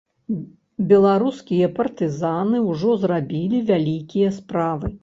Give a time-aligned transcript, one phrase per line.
[0.91, 4.97] Беларускія партызаны ўжо зрабілі вялікія справы.